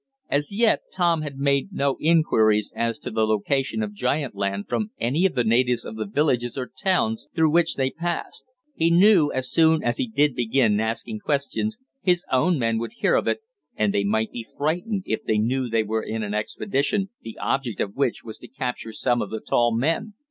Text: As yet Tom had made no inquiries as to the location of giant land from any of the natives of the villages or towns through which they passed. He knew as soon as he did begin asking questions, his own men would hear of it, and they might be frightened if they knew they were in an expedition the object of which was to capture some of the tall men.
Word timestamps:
As 0.31 0.51
yet 0.51 0.81
Tom 0.91 1.21
had 1.21 1.37
made 1.37 1.71
no 1.73 1.95
inquiries 1.99 2.73
as 2.75 2.97
to 2.97 3.11
the 3.11 3.23
location 3.27 3.83
of 3.83 3.93
giant 3.93 4.33
land 4.33 4.67
from 4.67 4.89
any 4.99 5.27
of 5.27 5.35
the 5.35 5.43
natives 5.43 5.85
of 5.85 5.95
the 5.95 6.07
villages 6.07 6.57
or 6.57 6.65
towns 6.65 7.29
through 7.35 7.51
which 7.51 7.75
they 7.75 7.91
passed. 7.91 8.45
He 8.73 8.89
knew 8.89 9.31
as 9.31 9.51
soon 9.51 9.83
as 9.83 9.97
he 9.97 10.07
did 10.07 10.33
begin 10.33 10.79
asking 10.79 11.19
questions, 11.19 11.77
his 12.01 12.25
own 12.31 12.57
men 12.57 12.79
would 12.79 12.93
hear 12.93 13.13
of 13.13 13.27
it, 13.27 13.41
and 13.75 13.93
they 13.93 14.03
might 14.03 14.31
be 14.31 14.47
frightened 14.57 15.03
if 15.05 15.23
they 15.23 15.37
knew 15.37 15.69
they 15.69 15.83
were 15.83 16.01
in 16.01 16.23
an 16.23 16.33
expedition 16.33 17.11
the 17.21 17.37
object 17.37 17.79
of 17.79 17.95
which 17.95 18.23
was 18.23 18.39
to 18.39 18.47
capture 18.47 18.91
some 18.93 19.21
of 19.21 19.29
the 19.29 19.39
tall 19.39 19.71
men. 19.71 20.15